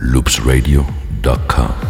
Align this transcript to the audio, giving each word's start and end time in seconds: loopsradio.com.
loopsradio.com. 0.00 1.87